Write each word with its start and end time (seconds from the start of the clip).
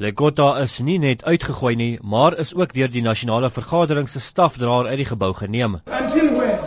Lekota 0.00 0.54
is 0.62 0.78
nie 0.80 0.94
net 0.96 1.22
uitgegooi 1.28 1.74
nie, 1.76 1.98
maar 2.00 2.32
is 2.40 2.54
ook 2.56 2.70
deur 2.72 2.88
die 2.88 3.02
nasionale 3.04 3.50
vergadering 3.52 4.06
se 4.08 4.20
stafdraer 4.24 4.86
uit 4.88 4.96
die 5.02 5.04
gebou 5.10 5.28
geneem. 5.36 5.74
Until 5.84 6.30
when? 6.38 6.62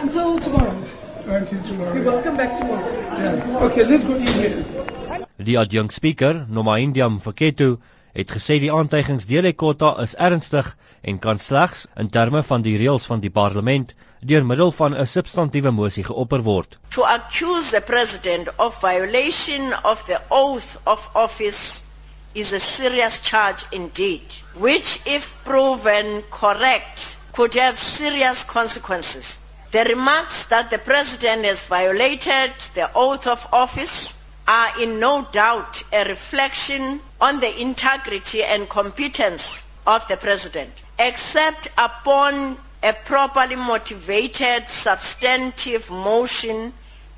Until 0.00 0.38
tomorrow. 0.40 0.78
Until 1.26 1.60
tomorrow. 1.66 1.92
We 1.92 2.04
will 2.06 2.22
come 2.24 2.38
back 2.38 2.56
tomorrow. 2.56 2.88
Yeah. 3.18 3.64
Okay, 3.66 3.84
let's 3.84 4.04
go 4.04 4.14
in 4.14 4.26
here. 4.26 5.26
Die 5.36 5.58
adjunct 5.58 5.92
speaker, 5.92 6.46
Nomaindiam 6.48 7.20
Faketu, 7.20 7.76
het 8.16 8.32
gesê 8.32 8.56
die 8.64 8.72
aantuigings 8.72 9.28
deur 9.28 9.44
Lekota 9.44 9.92
is 10.06 10.16
ernstig 10.16 10.72
en 11.04 11.20
kan 11.20 11.38
slegs 11.38 11.84
in 12.00 12.08
terme 12.08 12.42
van 12.52 12.64
die 12.64 12.78
reëls 12.80 13.10
van 13.12 13.20
die 13.20 13.34
parlement 13.42 13.92
deur 14.24 14.48
middel 14.54 14.72
van 14.80 14.96
'n 14.96 15.06
substantiewe 15.18 15.70
mosie 15.82 16.08
geopper 16.08 16.48
word. 16.48 16.80
To 16.96 17.04
accuse 17.04 17.76
the 17.76 17.84
president 17.92 18.48
of 18.56 18.80
violation 18.80 19.68
of 19.84 20.08
the 20.08 20.20
oath 20.30 20.80
of 20.86 21.10
office 21.12 21.89
is 22.34 22.52
a 22.52 22.60
serious 22.60 23.20
charge 23.20 23.64
indeed, 23.72 24.22
which, 24.54 25.00
if 25.06 25.42
proven 25.44 26.22
correct, 26.30 27.16
could 27.32 27.54
have 27.54 27.78
serious 27.78 28.44
consequences. 28.44 29.40
The 29.72 29.84
remarks 29.84 30.44
that 30.46 30.70
the 30.70 30.78
President 30.78 31.44
has 31.44 31.64
violated 31.66 32.52
the 32.74 32.90
oath 32.94 33.26
of 33.26 33.46
office 33.52 34.16
are 34.48 34.80
in 34.82 34.98
no 34.98 35.22
doubt 35.30 35.82
a 35.92 36.04
reflection 36.04 37.00
on 37.20 37.40
the 37.40 37.60
integrity 37.60 38.42
and 38.42 38.68
competence 38.68 39.76
of 39.86 40.06
the 40.08 40.16
President, 40.16 40.72
except 40.98 41.68
upon 41.78 42.56
a 42.82 42.92
properly 42.92 43.56
motivated 43.56 44.68
substantive 44.68 45.90
motion 45.90 46.72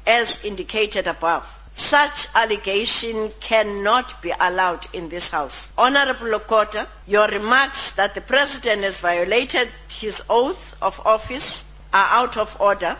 as 0.07 0.45
indicated 0.45 1.07
above. 1.07 1.62
Such 1.75 2.29
allegation 2.35 3.31
cannot 3.41 4.21
be 4.23 4.31
allowed 4.39 4.87
in 4.93 5.09
this 5.09 5.31
House. 5.31 5.73
Honorable 5.79 6.29
Lokota, 6.29 6.87
your 7.07 7.29
remarks 7.29 7.93
that 7.93 8.15
the 8.15 8.21
President 8.21 8.83
has 8.85 9.01
violated 9.01 9.69
his 10.01 10.23
oath 10.29 10.77
of 10.83 11.01
office 11.07 11.65
are 11.93 12.21
out 12.23 12.37
of 12.37 12.61
order 12.61 12.97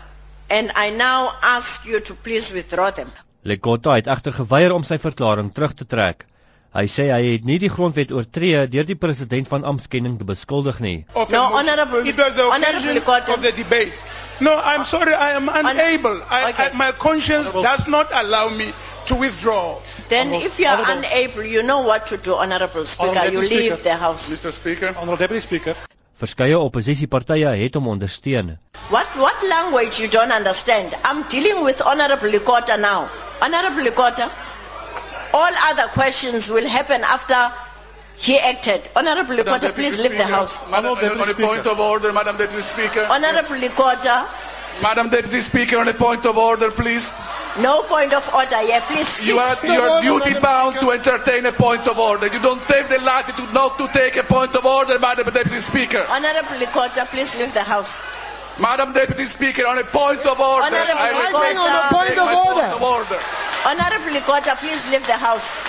and 0.49 0.71
I 0.75 0.89
now 0.89 1.31
ask 1.41 1.85
you 1.85 1.99
to 1.99 2.13
please 2.15 2.51
withdraw 2.53 2.89
them. 2.91 3.11
Lekota 3.45 3.93
het 3.95 4.07
egter 4.07 4.33
geweier 4.33 4.73
om 4.73 4.83
sy 4.83 4.97
verklaring 4.97 5.53
terug 5.53 5.73
te 5.75 5.85
trek. 5.85 6.25
Hy 6.73 6.85
sê 6.89 7.09
hy 7.13 7.21
het 7.35 7.43
nie 7.45 7.59
die 7.61 7.69
grondwet 7.69 8.11
oortree 8.11 8.65
deur 8.67 8.85
die 8.89 8.95
president 8.97 9.47
van 9.47 9.63
amptkenning 9.63 10.17
te 10.17 10.25
beskuldig 10.25 10.79
nie. 10.81 11.05
Of 11.13 11.29
No. 11.31 11.43
Honorable- 11.53 12.07
It 12.09 12.17
was 12.17 12.33
the 12.33 12.49
Honorable 12.49 13.01
Cotton. 13.01 13.35
of 13.35 13.41
the 13.43 13.51
debate. 13.51 13.93
No, 14.43 14.53
I'm 14.71 14.83
sorry, 14.85 15.13
I 15.13 15.31
am 15.39 15.47
unable. 15.49 16.21
I, 16.29 16.49
Okay. 16.49 16.69
I, 16.69 16.73
my 16.73 16.91
conscience 16.91 17.51
does 17.53 17.87
not 17.87 18.07
allow 18.11 18.49
me 18.49 18.71
to 19.07 19.15
withdraw. 19.15 19.79
Then 20.09 20.33
if 20.33 20.59
you 20.59 20.67
are 20.67 20.83
unable, 20.97 21.43
you 21.43 21.63
know 21.63 21.81
what 21.81 22.07
to 22.07 22.17
do, 22.17 22.35
Honorable 22.35 22.85
Speaker. 22.85 23.09
Honorable 23.19 23.43
You 23.43 23.49
Deputy 23.49 23.69
leave 23.69 23.83
the 23.83 23.95
House. 23.95 24.31
Mr. 24.33 24.51
Speaker. 24.51 24.87
Honorable 24.97 25.17
Deputy 25.17 25.39
Speaker. 25.39 25.75
Verskeie 26.19 26.55
oppositiepartye 26.59 27.47
het 27.63 27.73
hom 27.75 27.87
ondersteun. 27.87 28.57
What, 28.89 29.07
what 29.17 29.43
language 29.43 29.99
you 29.99 30.07
don't 30.09 30.31
understand? 30.31 30.93
I'm 31.03 31.23
dealing 31.27 31.63
with 31.63 31.81
Honorable 31.81 32.29
Lekota 32.29 32.77
now. 32.79 33.09
Honorable 33.41 33.83
Lekota, 33.89 34.29
all 35.33 35.53
other 35.71 35.87
questions 35.93 36.49
will 36.49 36.67
happen 36.67 37.01
after 37.03 37.51
he 38.17 38.37
acted. 38.39 38.87
Honorable 38.95 39.35
Madam 39.37 39.59
Lekota, 39.59 39.73
please 39.73 40.01
leave 40.01 40.17
the 40.17 40.23
House. 40.25 40.69
Madam, 40.69 40.91
Honorable 40.97 41.21
on 41.21 41.29
a 41.29 41.33
Deputy 41.33 41.43
point 41.43 41.65
of 41.67 41.79
order, 41.79 42.13
Madam 42.13 42.37
Deputy 42.37 42.61
Speaker. 42.61 43.05
Honorable 43.09 43.55
Lekota, 43.57 44.27
Madam 44.81 45.09
Deputy 45.09 45.39
Speaker, 45.41 45.79
on 45.79 45.87
a 45.87 45.93
point 45.93 46.25
of 46.25 46.37
order, 46.37 46.71
please. 46.71 47.11
no 47.61 47.83
point 47.83 48.13
of 48.13 48.27
order 48.33 48.57
here. 48.57 48.81
Please 48.87 49.07
sit. 49.07 49.27
You 49.27 49.37
are, 49.39 49.55
you 49.63 49.79
are 49.81 49.89
order, 49.89 50.07
duty 50.07 50.29
Madam 50.33 50.41
bound 50.41 50.75
Speaker. 50.77 50.85
to 50.85 51.09
entertain 51.11 51.45
a 51.45 51.51
point 51.51 51.87
of 51.87 51.99
order. 51.99 52.27
You 52.27 52.39
don't 52.41 52.61
have 52.63 52.89
the 52.89 52.97
latitude 52.99 53.53
not 53.53 53.77
to 53.77 53.87
take 53.89 54.15
a 54.15 54.23
point 54.23 54.55
of 54.55 54.65
order, 54.65 54.97
Madam 54.99 55.25
Deputy 55.33 55.59
Speaker. 55.59 56.05
Honorable 56.09 56.57
Lekota, 56.63 57.05
please 57.09 57.35
leave 57.37 57.53
the 57.53 57.61
House. 57.63 57.99
Madam 58.59 58.93
Deputy 58.93 59.25
Speaker, 59.25 59.65
on 59.67 59.77
a 59.79 59.83
point 59.83 60.21
of 60.25 60.39
order, 60.39 60.65
Honorable 60.65 60.93
I 60.97 61.09
Speaker, 61.09 61.27
request 61.27 61.59
on 61.59 61.73
a 61.73 61.89
point 61.93 62.17
of 62.17 62.27
order. 62.29 62.61
point 62.61 62.73
of 62.73 62.81
order. 62.81 63.19
Honorable 63.65 64.13
Lekota, 64.13 64.55
please 64.57 64.89
leave 64.91 65.05
the 65.07 65.17
House. 65.17 65.59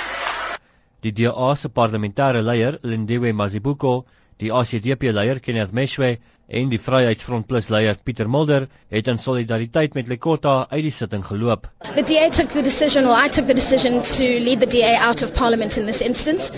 Die 1.05 1.13
DA 1.13 1.55
se 1.55 1.69
parlementêre 1.69 2.41
leier, 2.41 2.79
Lindiwe 2.83 3.35
Mazibuko, 3.35 4.07
die 4.41 4.51
ACDP 4.51 5.11
leier 5.13 5.41
Kenneth 5.41 5.75
Meshwe 5.77 6.15
en 6.47 6.69
die 6.69 6.79
Vryheidsfront 6.81 7.47
Plus 7.49 7.69
leier 7.73 7.97
Pieter 8.05 8.29
Mulder 8.29 8.67
het 8.93 9.07
in 9.09 9.19
solidariteit 9.19 9.95
met 9.95 10.09
Lekota 10.09 10.67
uit 10.71 10.83
die 10.83 10.93
sitting 10.93 11.25
geloop. 11.25 11.69
The 11.95 12.03
DA 12.03 12.29
took 12.31 12.51
the 12.51 12.63
decision, 12.63 13.07
or 13.07 13.17
I 13.17 13.29
took 13.29 13.47
the 13.47 13.55
decision 13.55 14.03
to 14.03 14.25
lead 14.45 14.61
the 14.61 14.67
DA 14.67 14.97
out 14.97 15.23
of 15.23 15.33
Parliament 15.35 15.79
in 15.79 15.87
this 15.87 16.01
instance, 16.03 16.51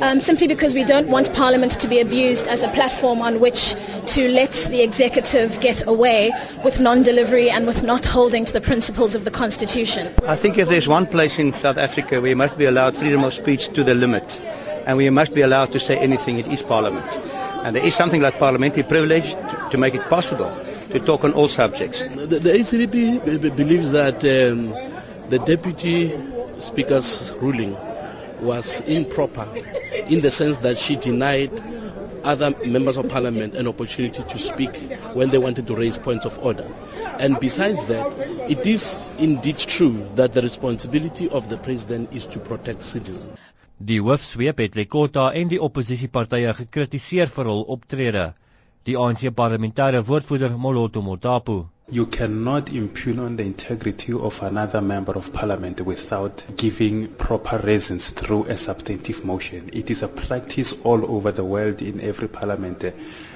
um, 0.00 0.20
simply 0.20 0.46
because 0.48 0.74
we 0.74 0.84
don't 0.84 1.08
want 1.08 1.32
Parliament 1.34 1.78
to 1.80 1.88
be 1.88 2.00
abused 2.00 2.48
as 2.48 2.62
a 2.62 2.68
platform 2.68 3.20
on 3.20 3.40
which 3.40 3.74
to 4.14 4.28
let 4.30 4.52
the 4.70 4.82
executive 4.82 5.60
get 5.60 5.86
away 5.86 6.32
with 6.64 6.80
non-delivery 6.80 7.50
and 7.50 7.66
with 7.66 7.82
not 7.82 8.04
holding 8.06 8.44
to 8.46 8.52
the 8.52 8.60
principles 8.60 9.14
of 9.14 9.24
the 9.24 9.30
Constitution. 9.30 10.08
I 10.26 10.36
think 10.36 10.56
if 10.58 10.68
there's 10.68 10.88
one 10.88 11.06
place 11.06 11.38
in 11.38 11.52
South 11.52 11.76
Africa 11.76 12.20
where 12.20 12.30
you 12.30 12.36
must 12.36 12.56
be 12.56 12.64
allowed 12.64 12.96
freedom 12.96 13.22
of 13.24 13.34
speech 13.34 13.68
to 13.74 13.84
the 13.84 13.94
limit, 13.94 14.40
and 14.86 14.96
we 14.96 15.10
must 15.10 15.34
be 15.34 15.42
allowed 15.42 15.72
to 15.72 15.80
say 15.80 15.98
anything, 15.98 16.38
it 16.38 16.46
is 16.46 16.62
Parliament. 16.62 17.25
And 17.66 17.74
there 17.74 17.84
is 17.84 17.96
something 17.96 18.20
like 18.22 18.38
parliamentary 18.38 18.84
privilege 18.84 19.32
to, 19.32 19.68
to 19.72 19.76
make 19.76 19.96
it 19.96 20.02
possible 20.08 20.56
to 20.92 21.00
talk 21.00 21.24
on 21.24 21.32
all 21.32 21.48
subjects. 21.48 21.98
The, 22.00 22.38
the 22.38 22.50
ACDP 22.52 23.56
believes 23.56 23.90
that 23.90 24.24
um, 24.24 24.68
the 25.30 25.40
deputy 25.40 26.16
speaker's 26.60 27.34
ruling 27.40 27.76
was 28.40 28.82
improper 28.82 29.48
in 30.06 30.20
the 30.20 30.30
sense 30.30 30.58
that 30.58 30.78
she 30.78 30.94
denied 30.94 31.50
other 32.22 32.54
members 32.64 32.96
of 32.98 33.08
parliament 33.08 33.56
an 33.56 33.66
opportunity 33.66 34.22
to 34.22 34.38
speak 34.38 34.76
when 35.14 35.30
they 35.30 35.38
wanted 35.38 35.66
to 35.66 35.74
raise 35.74 35.98
points 35.98 36.24
of 36.24 36.38
order. 36.44 36.70
And 37.18 37.40
besides 37.40 37.86
that, 37.86 38.06
it 38.48 38.64
is 38.64 39.10
indeed 39.18 39.58
true 39.58 40.06
that 40.14 40.32
the 40.34 40.42
responsibility 40.42 41.28
of 41.30 41.48
the 41.48 41.56
president 41.56 42.12
is 42.12 42.26
to 42.26 42.38
protect 42.38 42.82
citizens. 42.82 43.26
Die 43.78 44.00
hoofsweep 44.00 44.58
het 44.58 44.74
Lekota 44.74 45.30
en 45.36 45.48
die 45.52 45.60
oppositiepartye 45.60 46.54
gekritiseer 46.56 47.28
vir 47.28 47.48
hul 47.52 47.64
optrede. 47.76 48.32
Die 48.88 48.96
ANC 48.96 49.28
parlementêre 49.36 50.00
woordvoerder 50.00 50.56
Moloto 50.56 51.02
Motapu 51.02 51.64
You 51.88 52.06
cannot 52.06 52.72
impugn 52.72 53.20
on 53.20 53.36
the 53.36 53.44
integrity 53.44 54.12
of 54.12 54.42
another 54.42 54.80
member 54.80 55.12
of 55.12 55.32
parliament 55.32 55.80
without 55.80 56.44
giving 56.56 57.06
proper 57.06 57.58
reasons 57.58 58.10
through 58.10 58.46
a 58.46 58.56
substantive 58.56 59.24
motion. 59.24 59.70
It 59.72 59.88
is 59.88 60.02
a 60.02 60.08
practice 60.08 60.74
all 60.82 61.08
over 61.08 61.30
the 61.30 61.44
world 61.44 61.82
in 61.82 62.00
every 62.00 62.26
parliament 62.26 62.84
uh, 62.84 62.90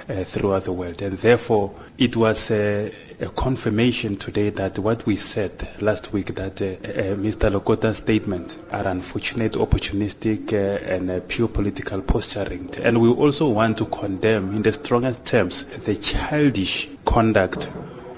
uh, 0.08 0.24
throughout 0.24 0.64
the 0.64 0.72
world. 0.72 1.00
And 1.00 1.16
therefore, 1.16 1.76
it 1.96 2.16
was 2.16 2.50
a, 2.50 2.92
a 3.20 3.28
confirmation 3.28 4.16
today 4.16 4.50
that 4.50 4.80
what 4.80 5.06
we 5.06 5.14
said 5.14 5.52
last 5.80 6.12
week 6.12 6.34
that 6.34 6.60
uh, 6.60 6.64
uh, 6.64 7.14
Mr. 7.14 7.52
Lekota's 7.52 7.98
statement 7.98 8.58
are 8.72 8.88
unfortunate, 8.88 9.52
opportunistic, 9.52 10.52
uh, 10.52 10.56
and 10.92 11.08
uh, 11.08 11.20
pure 11.28 11.46
political 11.46 12.02
posturing. 12.02 12.74
And 12.82 13.00
we 13.00 13.10
also 13.10 13.48
want 13.48 13.78
to 13.78 13.84
condemn 13.84 14.56
in 14.56 14.62
the 14.62 14.72
strongest 14.72 15.24
terms 15.24 15.62
the 15.66 15.94
childish 15.94 16.88
conduct 17.04 17.68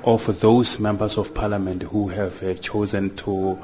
of 0.04 0.40
those 0.40 0.80
members 0.80 1.18
of 1.18 1.34
parliament 1.34 1.82
who 1.82 2.08
have 2.08 2.42
uh, 2.42 2.54
chosen 2.54 3.14
to 3.16 3.58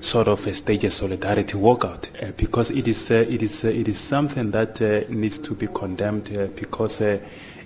sort 0.00 0.28
of 0.28 0.46
uh, 0.46 0.52
stage 0.52 0.84
a 0.84 0.90
solidarity 0.90 1.54
walkout 1.58 2.08
uh, 2.22 2.32
because 2.36 2.70
it 2.70 2.88
is 2.88 3.10
uh, 3.10 3.14
it 3.14 3.42
is 3.42 3.64
uh, 3.64 3.68
it 3.68 3.88
is 3.88 3.98
something 3.98 4.50
that 4.52 4.80
uh, 4.80 5.00
needs 5.08 5.38
to 5.38 5.54
be 5.54 5.66
condemned 5.66 6.36
uh, 6.36 6.46
because 6.46 7.00
uh, 7.02 7.18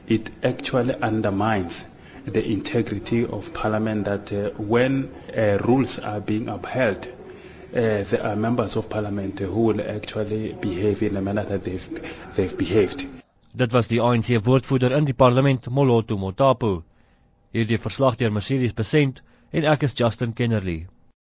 it 0.08 0.30
actually 0.42 0.94
undermines 0.94 1.86
the 2.24 2.44
integrity 2.44 3.24
of 3.26 3.52
parliament 3.54 4.06
that 4.06 4.32
uh, 4.32 4.50
when 4.56 5.10
uh, 5.36 5.58
rules 5.64 5.98
are 5.98 6.20
being 6.20 6.48
upheld 6.48 7.06
uh, 7.06 7.12
there 7.72 8.24
are 8.24 8.36
members 8.36 8.76
of 8.76 8.88
parliament 8.88 9.38
who 9.38 9.60
will 9.60 9.80
actually 9.80 10.52
behave 10.54 11.02
in 11.02 11.16
a 11.16 11.20
manner 11.22 11.44
that 11.44 11.62
they've 11.62 11.88
they've 12.34 12.56
behaved 12.58 13.06
Dit 13.56 13.72
was 13.72 13.86
die 13.86 14.00
ANC 14.00 14.40
woordvoerder 14.44 14.90
in 14.96 15.04
die 15.04 15.12
parlement 15.12 15.68
Moloto 15.70 16.16
Motapu. 16.18 16.82
Hierdie 17.54 17.78
verslag 17.78 18.16
deur 18.18 18.32
Mercedes 18.34 18.72
Besent 18.74 19.20
en 19.54 19.66
ek 19.72 19.84
is 19.86 19.92
Justin 19.94 20.32
Kennerly. 20.34 20.88